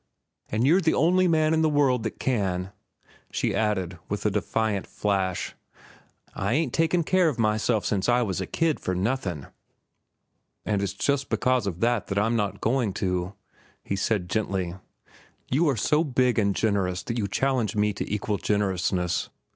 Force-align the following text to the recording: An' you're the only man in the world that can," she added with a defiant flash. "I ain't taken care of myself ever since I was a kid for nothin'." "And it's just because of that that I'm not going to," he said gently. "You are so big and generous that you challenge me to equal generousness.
An' 0.49 0.65
you're 0.65 0.81
the 0.81 0.95
only 0.95 1.27
man 1.27 1.53
in 1.53 1.61
the 1.61 1.69
world 1.69 2.01
that 2.01 2.17
can," 2.19 2.71
she 3.31 3.53
added 3.53 3.99
with 4.09 4.25
a 4.25 4.31
defiant 4.31 4.87
flash. 4.87 5.53
"I 6.33 6.53
ain't 6.53 6.73
taken 6.73 7.03
care 7.03 7.29
of 7.29 7.37
myself 7.37 7.83
ever 7.83 7.85
since 7.85 8.09
I 8.09 8.23
was 8.23 8.41
a 8.41 8.47
kid 8.47 8.79
for 8.79 8.95
nothin'." 8.95 9.45
"And 10.65 10.81
it's 10.81 10.93
just 10.93 11.29
because 11.29 11.67
of 11.67 11.81
that 11.81 12.07
that 12.07 12.17
I'm 12.17 12.35
not 12.35 12.61
going 12.61 12.93
to," 12.93 13.35
he 13.83 13.95
said 13.95 14.27
gently. 14.27 14.73
"You 15.51 15.69
are 15.69 15.77
so 15.77 16.03
big 16.03 16.39
and 16.39 16.55
generous 16.55 17.03
that 17.03 17.19
you 17.19 17.27
challenge 17.27 17.75
me 17.75 17.93
to 17.93 18.11
equal 18.11 18.39
generousness. 18.39 19.29